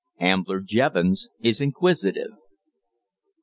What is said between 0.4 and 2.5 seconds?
JEVONS IS INQUISITIVE.